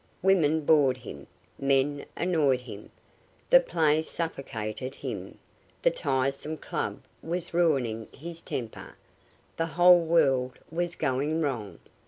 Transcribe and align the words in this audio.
Women 0.23 0.61
bored 0.61 0.97
him; 0.97 1.27
men 1.59 2.07
annoyed 2.17 2.61
him; 2.61 2.89
the 3.51 3.59
play 3.59 4.01
suffocated 4.01 4.95
him; 4.95 5.37
the 5.83 5.91
tiresome 5.91 6.57
club 6.57 7.03
was 7.21 7.53
ruining 7.53 8.07
his 8.11 8.41
temper; 8.41 8.95
the 9.57 9.67
whole 9.67 10.01
world 10.03 10.57
was 10.71 10.95
going 10.95 11.41
wrong. 11.41 11.77